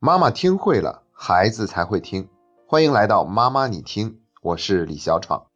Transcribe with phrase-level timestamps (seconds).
[0.00, 2.28] 妈妈听会了，孩子才会听。
[2.68, 5.46] 欢迎来到妈妈你听，我是李小闯。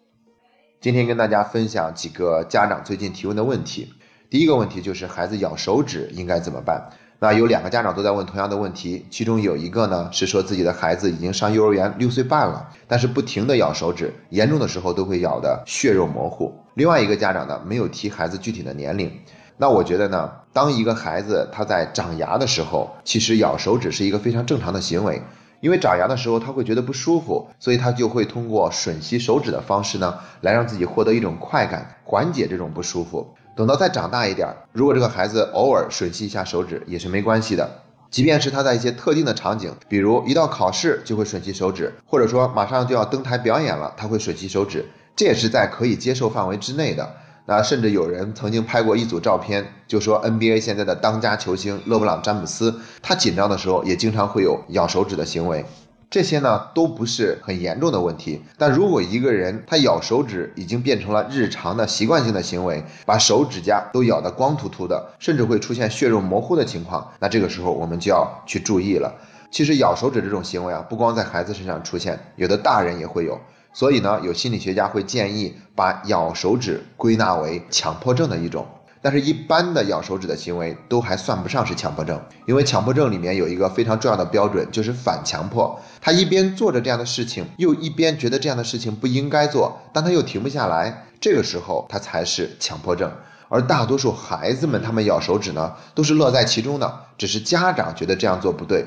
[0.81, 3.95] 今天跟大家分享几个家长最近提问的问题。
[4.31, 6.91] 第一个问题就是孩子咬手指应该怎么办？
[7.21, 16.53] 那有两个家长都在问同样的问题，其中有一个呢是说自己的孩子已经上幼儿园六岁半了，但是不停的咬手指，严重的时候都会咬的血肉模糊。
[16.75, 19.21] 另外一个家长呢没有提孩子具体的年龄。
[19.57, 25.23] 那我觉得呢，当一个孩子他在长牙的时候，其实咬手指是一个非常正常的行为，
[25.61, 33.35] 因为长牙的时候他会觉得不舒服，所以他就会通过吮吸手指的方式呢，来让自己获得一种快感，缓解这种不舒服。
[33.55, 37.71] 等到再长大一点，如果这个孩子偶尔吮吸一下手指也是没关系的，
[38.11, 47.15] 即便是他在一些特定的场景，比如一到考试就会吮吸手指，或者说马上就要登台表演了，他会吮吸手指，这也是在可以接受范围之内的。
[47.55, 55.67] 那甚至有人曾经拍过一组照片，就说 NBA 现在的当家球星勒布朗詹姆斯，他紧张的时候也经常会有咬手指的行为。
[56.09, 69.15] 这些呢都不是很严重的问题，但如果一个人他咬手指已经变成了日常的习惯性的行为，把手指甲都咬得光秃秃的，甚至会出现血肉模糊的情况，那这个时候我们就要去注意了。
[69.51, 73.39] 其实咬手指这种行为啊，不光在孩子身上出现，有的大人也会有。
[73.73, 78.67] 所以呢，有心理学家会建议把咬手指归纳为强迫症的一种，
[79.01, 85.81] 但是，一般的咬手指的行为都还算不上是强迫症，因为强迫症里面有一个非常重要的标准，就是反强迫。
[86.01, 93.11] 他一边做着这样的事情，又一边觉得这样的事情不应该做，但他又停不下来，这个时候他才是强迫症。
[93.49, 98.87] 而大多数孩子们他们咬手指呢，都是乐在其中的，只是家长觉得这样做不对。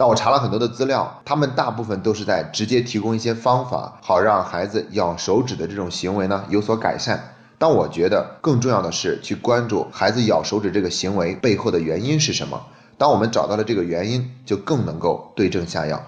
[0.00, 7.34] 那我查了很多的资料，他们大部分都是在直接提供一些方法，好让孩子咬手指的这种行为呢有所改善。
[7.58, 12.64] 但我觉得更重要的是去关注孩子咬手指这个行为背后的原因是什么。
[12.96, 16.00] 当我们找到了这个原因，就更能够对症下药。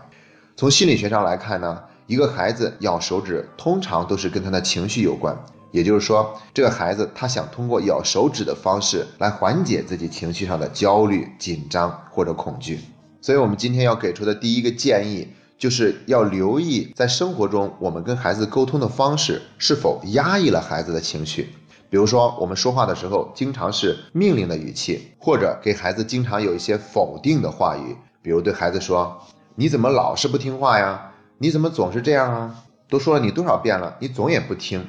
[0.57, 5.37] 从心理学上来看呢，一个孩子咬手指通常都是跟他的情绪有关，
[5.73, 12.79] 也就是说，这个孩子他想通过咬手指的方式来缓解自己情绪上的焦虑、紧张或者恐惧。
[13.21, 21.51] 所以，我们今天要给出的第一个建议，就是要留意在生活中我们跟孩子沟通的方式是否压抑了孩子的情绪。
[21.91, 29.21] 比如说，我们说话的时候经常是命令的语气，或者给孩子经常有一些否定的话语，比如对孩子说
[29.57, 31.13] ：“你怎么老是不听话呀？
[31.39, 32.65] 你怎么总是这样啊？
[32.89, 34.87] 都说了你多少遍了，你总也不听。”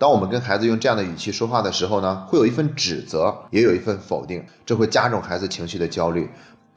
[0.00, 6.30] 当我们跟孩子用这样的语气说话的时候呢，会有一份指责，也有一份否定，这会加重孩子情绪的焦虑。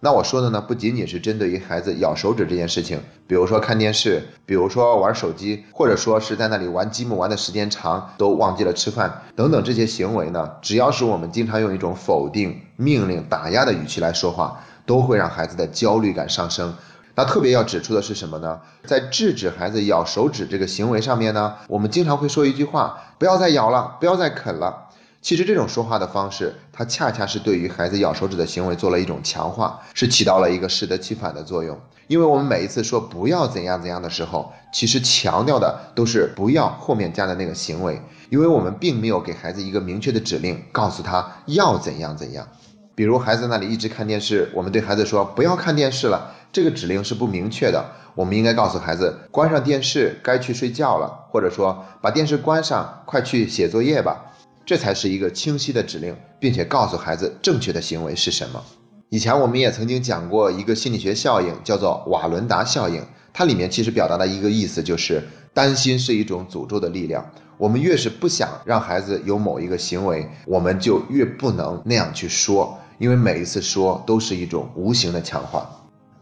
[0.03, 16.73] 那我说的呢，不仅仅是针对于孩子咬手指这件事情，比如说看电视，比如说玩手机，或者说是在那里玩积木玩的时间长，都忘记了吃饭等等这些行为呢，只要是我们经常用一种否定、命令、打压的语气来说话，都会让孩子的焦虑感上升。
[17.13, 18.59] 那特别要指出的是什么呢？
[18.85, 24.88] 在制止孩子咬手指这个行为上面呢，我们经常会说一句话：不要再咬了，不要再啃了。
[25.21, 31.79] 其实这种说话的方式，它恰恰是对于孩子咬手指的行为做了一种强化，是起到了一个适得其反的作用。
[32.07, 42.47] 因为我们每一次说不要怎样怎样的时候，其实强调的都是不要后面加的那个行为，因为我们并没有给孩子一个明确的指令，告诉他要怎样怎样。
[42.95, 47.85] 比如孩子那里一直看电视，我们对孩子说不要看电视了，这个指令是不明确的。
[48.15, 54.30] 我们应该告诉孩子关上电视，该去睡觉了，或者说把电视关上，快去写作业吧。
[54.71, 58.63] 这才是一个清晰的指令，并且告诉孩子正确的行为是什么。
[59.09, 63.03] 以前我们也曾经讲过一个心理学效应，叫做瓦伦达效应。
[63.33, 65.21] 它里面其实表达的一个意思就是，
[65.53, 67.29] 担心是一种诅咒的力量。
[67.57, 75.80] 我们越是不想让孩子有某一个行为，我们就越不能那样去说，因为每一次说都是一种无形的强化。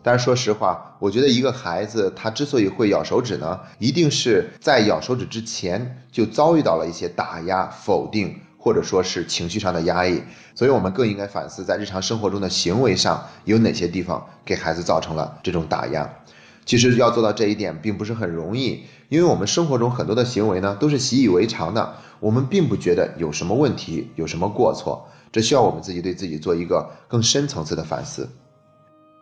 [0.09, 10.23] 但是说实话，我觉得一个孩子他之所以会咬手指呢，一定是在咬手指之前就遭遇到了一些打压、否定，或者说是情绪上的压抑。
[10.55, 16.11] 所以我们更应该反思，在日常生活中的行为上有哪些地方给孩子造成了这种打压。
[16.65, 25.07] 其实要做到这一点并不是很容易，因为我们生活中很多的行为呢都是习以为常的，我们并不觉得有什么问题、有什么过错。
[25.31, 28.27] 这需要我们自己对自己做一个更深层次的反思。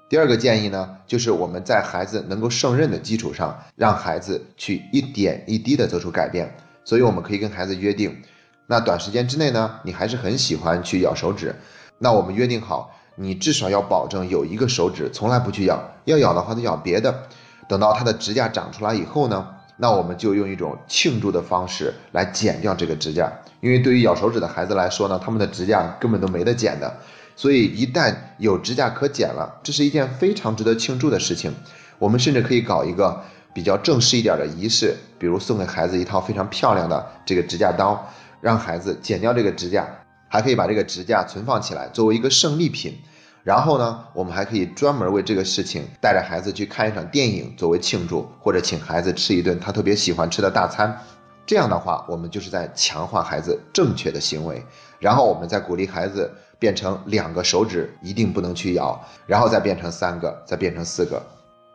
[0.09, 6.55] 第二个建议呢，就是我们在孩子能够胜任的基础上，让孩子去一点一滴的做出改变。
[6.85, 8.23] 所以我们可以跟孩子约定，
[8.67, 11.53] 那短时间之内呢，你还是很喜欢去咬手指，
[11.99, 17.23] 那我们约定好，你至少要保证有一个手指从来不去咬，要咬的话就咬别的。
[17.67, 19.45] 等到他的指甲长出来以后呢，
[19.75, 26.95] 那我们就用一种庆祝的方式来剪掉这个指甲，因为对于咬手指的孩子来说呢，他们的指甲根本都没得剪的。
[27.37, 31.53] 所以一旦有指甲可剪了，这是一件非常值得庆祝的事情。
[31.99, 33.23] 我们甚至可以搞一个
[33.53, 38.11] 比较正式一点的仪式，比如送给孩子一套非常漂亮的这个指甲刀，
[38.41, 39.87] 让孩子剪掉这个指甲，
[40.27, 42.97] 还可以把这个指甲存放起来，作为一个胜利品。
[43.43, 51.01] 然后呢，我们还可以专门为这个事情带着孩子去看一场电影作为庆祝，或者请孩子吃一顿他特别喜欢吃的大餐。
[51.47, 54.61] 这样的话，我们就是在强化孩子正确的行为，
[54.99, 56.29] 然后我们再鼓励孩子
[56.59, 61.25] 变成两个手指一定不能去咬，然后再变成三个，再变成四个。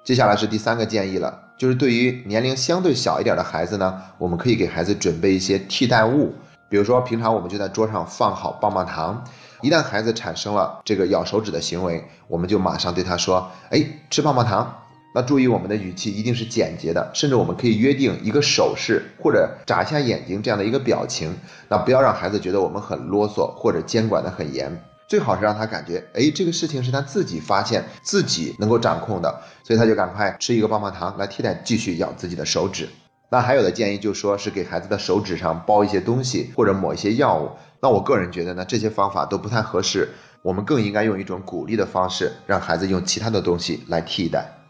[0.04, 6.34] 接下来是第三个建议了，就是对于年龄相对小一点的孩子呢，我们可以给孩子准备一些替代物，
[6.68, 9.24] 比如说平常我们就在桌上放好棒棒糖，
[9.62, 14.80] 一旦孩子产生了这个咬手指的行为，我们就马上对他说：“哎，吃棒棒糖。”
[15.14, 21.36] 那注意我们的语气一定是简洁的，甚至我们可以约定一个手势或者眨一下眼睛这样的一个表情，
[21.68, 32.88] 那不要让孩子觉得我们很啰嗦或者监管的很严，最好是让他感觉，哎，这个事情是他自己发现自己能够掌控的，所以他就赶快吃一个棒棒糖来替代继续咬自己的手指。
[33.28, 37.50] 那还有的建议就说是给孩子的手指上包一些东西或者抹一些药物，
[37.80, 40.08] 那我个人觉得呢，这些方法都不太合适，
[40.42, 44.61] 我们更应该用一种鼓励的方式，让孩子用其他的东西来替代。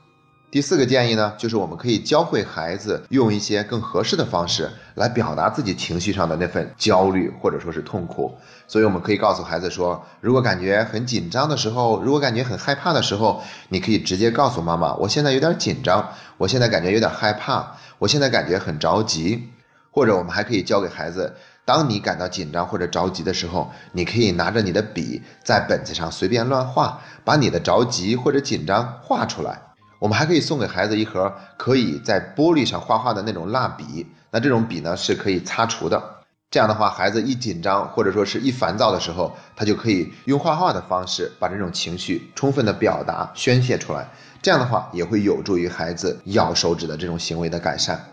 [0.52, 8.36] 第四个建议呢，就是我们可以教会孩子用一些更合适的方式来表达自己情绪上的那份焦虑或者说是痛苦。
[8.68, 19.48] 所以我们可以告诉孩子说，如果感觉很紧张的时候，如果感觉很害怕的时候，你可以直接告诉妈妈，我现在有点紧张，我现在感觉有点害怕，我现在感觉很着急。
[19.90, 21.34] 或者我们还可以教给孩子，
[21.64, 29.71] 当你感到紧张或者着急的时候，你可以拿着你的笔在本子上随便乱画，把你的着急或者紧张画出来。
[30.02, 36.02] 我们还可以送给孩子一盒可以在玻璃上画画的那种蜡笔，那这种笔呢是可以擦除的。
[36.50, 44.08] 这样的话，孩子一紧张或者说是一烦躁的时候，他就可以用画画的方式把这种情绪充分的表达宣泄出来。
[44.42, 48.04] 这样的话也会有助于孩子咬手指的这种行为的改善。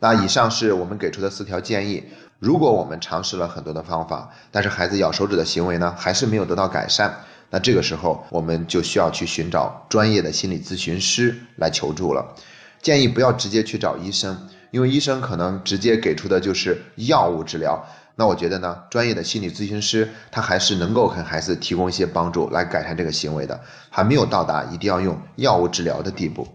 [0.00, 2.02] 那以上是我们给出的四条建议。
[2.40, 7.14] 如果我们尝试了很多的方法，但是孩子咬手指的行为呢还是没有得到改善。
[7.50, 12.34] 那这个时候，我们就需要去寻找专业的心理咨询师来求助了。
[12.82, 17.86] 建议不要直接去找医生，因为医生可能直接给出的就是药物治疗。
[18.16, 23.60] 那我觉得呢，专业的心理咨询师他还是能够给孩子提供一些帮助，来改善这个行为的，
[23.90, 26.46] 还没有到达一定要用药物治疗的地步。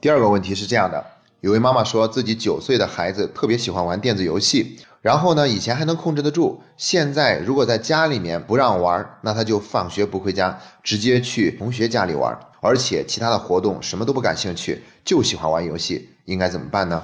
[0.00, 1.04] 第二个问题是这样的。
[1.40, 17.02] 有位妈妈说自己九岁的孩子特别喜欢玩电子游戏，然后呢，以前还能控制得住，现在如果在家里面不让玩，那他就放学不回家，直接去同学家里玩，而且其他的活动什么都不感兴趣，就喜欢玩游戏，应该怎么办呢？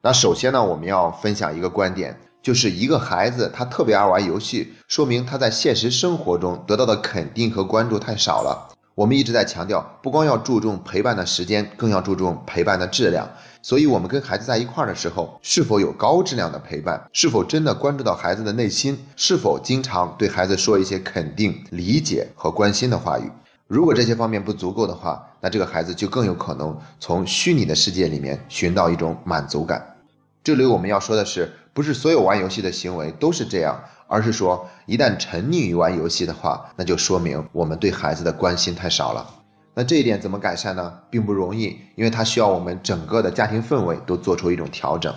[0.00, 8.68] 那首先呢，我们要分享一个观点，就是一个孩子他特别爱玩游戏，说明他在现实生活中得到的肯定和关注太少了。
[8.96, 13.28] 我们一直在强调，不光要注重陪伴的时间，更要注重陪伴的质量。
[13.60, 17.06] 所以，我们跟孩子在一块儿的时候，是否有高质量的陪伴？
[17.12, 19.06] 是否真的关注到孩子的内心？
[19.14, 23.30] 是否经常对孩子说一些肯定、理解和关心的话语？
[23.66, 29.96] 如果这些方面不足够的话，那这个孩子就更有可能从虚拟的世界里面寻到一种满足感。
[30.42, 39.26] 这里我们要说的是，不是所有玩游戏的行为都是这样，而是说，一旦沉溺于玩游戏的话，那就说明我们对孩子的关心太少了。
[39.74, 40.92] 那这一点怎么改善呢？
[41.10, 45.14] 并不容易，因为它需要我们整个的家庭氛围都做出一种调整。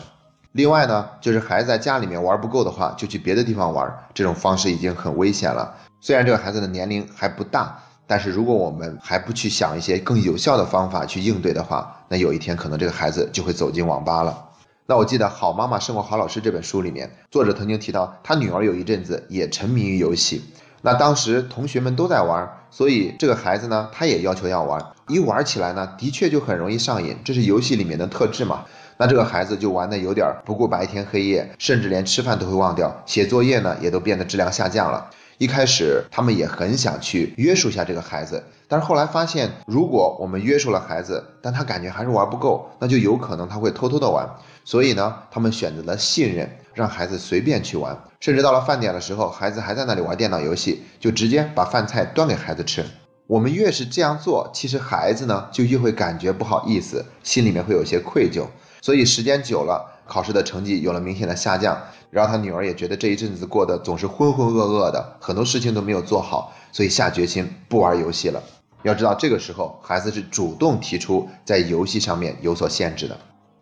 [0.52, 5.76] 另外呢，就是孩子在家里面玩不够的话，就去别的地方玩，这种方式已经很危险了。
[6.02, 14.49] 虽然这个孩子的年龄还不大，但是如果我们还不去想一些更有效的方法去应对的话，那有一天可能这个孩子就会走进网吧了。
[14.90, 20.42] 那我记得《好妈妈胜过好老师》这本书里面，作者曾经提到，他女儿有一阵子也沉迷于游戏。
[20.82, 24.84] 那当时同学们都在玩，所以这个孩子呢，他也要求要玩。
[25.08, 28.66] 一玩起来呢，的确就很容易上瘾，这是游戏里面的特质嘛。
[28.98, 35.12] 那这个孩子就玩的有点不顾白天黑夜，甚至连吃饭都会忘掉，写作业呢也都变得质量下降了。
[35.38, 44.30] 一开始他们也很想去约束一下这个孩子，但是后来发现，如果我们约束了孩子，但他感觉还是玩不够，那就有可能他会偷偷的玩。
[44.64, 52.86] 所以呢，他们选择了信任，让孩子随便去玩，甚至到了饭点的时候，孩子还在那里玩电脑游戏，就直接把饭菜端给孩子吃。
[53.26, 58.46] 我们越是这样做，其实孩子呢就越会感觉不好意思，心里面会有些愧疚。
[58.82, 59.96] 所以时间久了。
[60.10, 61.78] 考试的成绩有了明显的下降，
[62.10, 68.42] 然后他女儿也觉得这一阵子过得总是浑浑噩噩的，很多事情都没有做好，所以下决心不玩游戏了。
[68.84, 73.18] 要知道，这个时候孩子是主动提出在游戏上面有所限制的。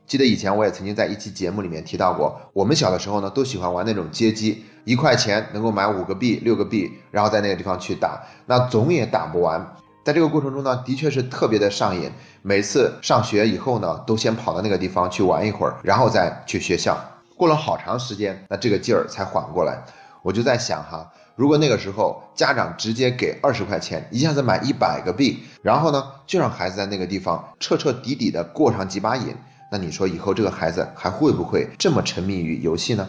[0.05, 9.75] 记得以前我也曾经在一期节目里面提到过，我们小的时候呢都喜欢玩那种街机，一块钱能够买五个币、六个币，然后在那个地方去打，那总也打不完。
[10.05, 12.09] 在这个过程中呢，的确是特别的上瘾。
[12.41, 16.97] 每次上学以后呢，都先跑到那个地方去玩一会儿，然后再去学校。
[17.35, 19.83] 过了好长时间，那这个劲儿才缓过来。
[20.21, 29.35] 我就在想哈，如果那个时候家长直接给二十块钱，一下子买一百个币，然后呢，就让孩子在那个地方彻彻底底的过上几把瘾，
[29.71, 33.07] 那你说以后这个孩子还会不会这么沉迷于游戏呢？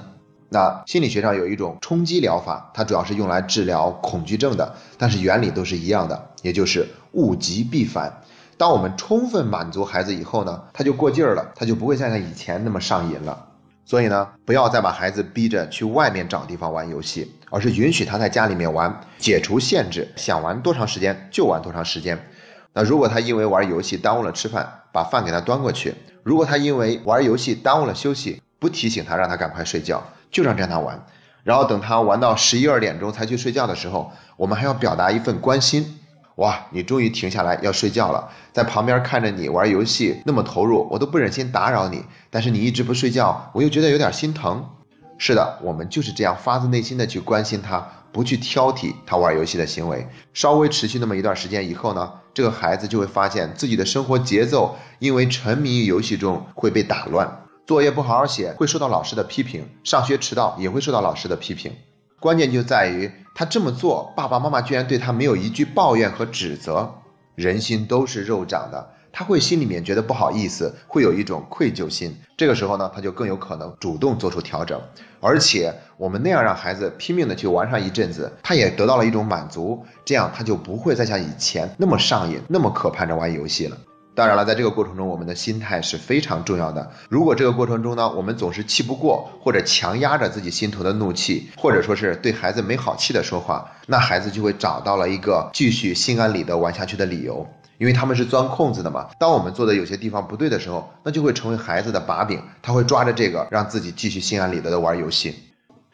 [0.51, 8.21] 那心理学上有一种冲击疗法，它主要是用来治疗恐惧症的，但是原理都是一样的，也就是物极必反。
[8.59, 13.47] 当我们充分满足孩子以后呢，他就过劲儿了，他就不会像像以前那么上瘾了。
[13.89, 22.29] 所以呢，不要再把孩子逼着去外面找地方玩游戏，而是允许他在家里面玩，解除限制，想玩多长时间就玩多长时间。
[22.75, 25.93] 那如果他因为玩游戏耽误了吃饭，把饭给他端过去；
[26.23, 31.07] 如果他因为玩游戏耽误了休息，不提醒他，让他赶快睡觉，就让让他玩。
[31.43, 35.99] 然后等他玩到十一二点钟才去睡觉的时候，我们还要表达一份关心。
[36.39, 44.71] 哇，你终于停下来要睡觉了，在旁边看着你玩游戏那么投入，我都不忍心打扰你，但是你一直不睡觉，我又觉得有点心疼。
[45.19, 50.07] 是的，我们就是这样发自内心的去关心他，不去挑剔他玩游戏的行为。
[50.33, 61.73] 稍微持续那么一段时间以后呢，这个孩子就会发现自己的生活节奏因为沉迷于游戏中会被打乱，作业不好好写会受到老师的批评，上学迟到也会受到老师的批评。
[62.21, 66.95] 关键就在于他这么做，爸爸妈妈居然对他没有一句抱怨和指责。
[67.37, 72.17] 人心都是肉长的，他会心里面觉得不好意思，会有一种愧疚心。
[72.37, 74.81] 这个时候呢，他就更有可能主动做出调整。
[75.21, 83.77] 而且我们那样让孩子拼命的去玩上一阵子，他也得到了一种满足，这样他就不会再像以前那么上瘾，那么渴盼着玩游戏了。
[84.19, 86.91] 当然了，在这个过程中，我们的心态是非常重要的。
[87.09, 97.47] 如果这个过程中呢，我们总是气不过，或者强压着自己心头的怒气，或者说是对孩子没好气的说话，那孩子就会找到了一个继续心安理得玩下去的理由，
[97.79, 99.07] 因为他们是钻空子的嘛。
[99.21, 105.33] 当我们做的有些地方不对的时候，那就会成为孩子的把柄，他会抓着这个让自己继续心安理得的玩游戏。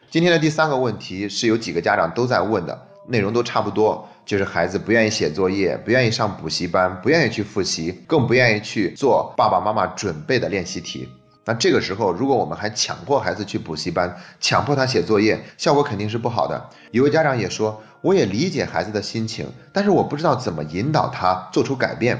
[0.09, 2.87] 今天的第三个问题是有几个家长都在问的。
[3.07, 11.07] 内容都差不多，就是孩子不愿意写作业，不愿意上补习班，不愿意去复习，更不愿意去做爸爸妈妈准备的练习题。
[11.47, 16.69] 那这个时候，如果我们还强迫孩子去补习班，强迫他写作业，效果肯定是不好的。
[16.89, 22.19] 有位家长也说，我也理解孩子的心情，但是我不知道怎么引导他做出改变。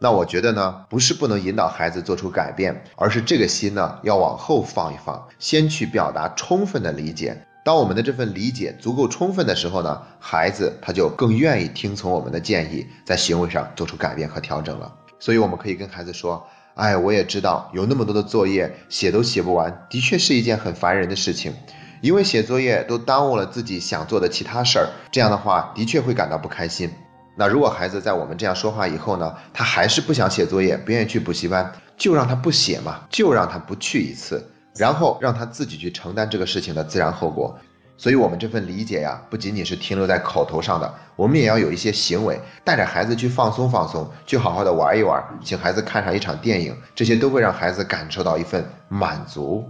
[0.00, 7.46] 那我觉得呢，不是不能引导孩子做出改变，而是这个心呢要往后放一放，先去表达充分的理解。
[7.64, 14.94] 当我们的这份理解足够充分的时候呢，孩子他就更愿意听从我们的建议，在行为上做出改变和调整了。
[15.18, 21.54] 所以我们可以跟孩子说：“哎，我也知道有那么多的作业写都写不完，的确是一件很烦人的事情，
[22.02, 24.88] 因为写作业都耽误了自己想做的其他事儿。
[25.10, 26.90] 这样的话，的确会感到不开心。
[27.38, 37.56] 那如果孩子在我们这样说话以后呢，他还是不想写作业，不愿意去补习班，就让他不写嘛，就让他不去一次。”然后让他自己去承担这个事情的自然后果，
[37.96, 49.64] 所以，我们这份理解呀，不仅仅是停留在口头上的，我们也要有一些行为，带着孩子去放松放松，去好好的玩一玩，请孩子看上一场电影，这些都会让孩子感受到一份满足。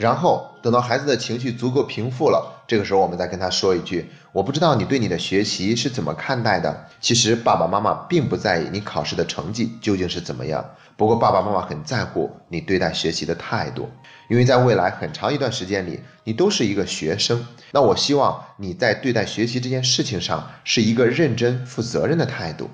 [0.00, 6.86] 然后等到孩子的情绪足够平复了，这个时候我们再跟他说一句：“我不知道你对你的学习是怎么看待的。
[7.02, 10.64] 其实爸爸妈妈并不在意你考试的成绩究竟是怎么样，
[10.96, 13.90] 不过爸爸妈妈很在乎你对待学习的态度，
[14.30, 17.46] 因为在未来很长一段时间里，你都是一个学生。
[17.70, 22.70] 那我希望你在对待学习这件事情上是一个认真负责任的态度。”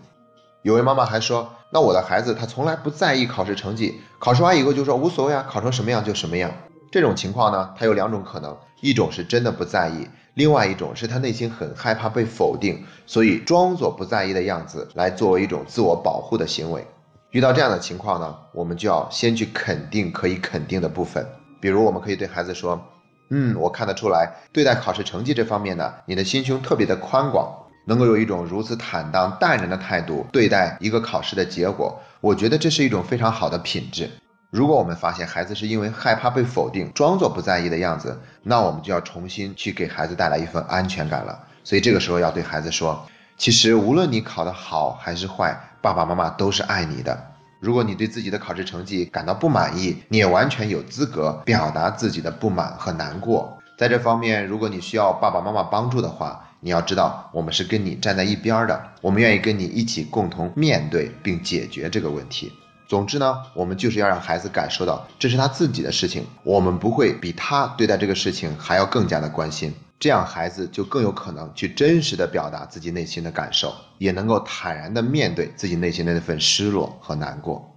[0.63, 6.53] 有位妈妈还说：“那我的孩子他从来不在意考试成绩，考试完以后就说无所谓啊，考成什么样就什么样。”
[6.91, 16.87] 这种情况呢，他有两种可能，一种是真的不在意，另外一种是他内心很害怕被否定，所以装作不在意的样子来作为一种自我保护的行为。
[17.33, 21.27] 遇到这样的情况呢，我们就要先去肯定可以肯定的部分，
[21.61, 22.81] 比如我们可以对孩子说
[23.29, 27.53] ：“嗯，我看得出来，对待考试成绩这方面呢，你的心胸特别的宽广，
[27.85, 34.09] 能够有一种如此坦荡淡然的态度对待一个考试的结果，我觉得这是一种非常好的品质。”
[34.57, 41.39] 如果我们发现孩子是因为害怕被否定，装作不在意的样子，那我们就要重新去给孩子带来一份安全感了。
[41.63, 47.35] 所以这个时候要对孩子说，其实无论你考得好还是坏，爸爸妈妈都是爱你的。
[47.61, 53.59] 如果你对自己的考试成绩感到不满意，你也完全有资格表达自己的不满和难过。
[53.77, 62.51] 在这方面，如果你需要爸爸妈妈帮助的话，你要知道我们是跟你站在一边的，我们愿意跟你一起共同面对并解决这个问题。
[62.89, 69.75] 总之呢，我们就是要让孩子感受到这是他自己的事情，我们不会比他对待这个事情还要更加的关心。
[69.99, 77.75] 这样孩子就更有可能去真实的表达自己内心的感受，也能够坦然的面对自己内心的那份失落和难过。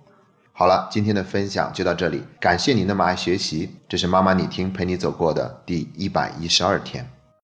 [0.52, 7.10] 好了，今天的分享就到这里，感谢你那么爱学习，这是妈妈你听陪你走过的第一百一十二天。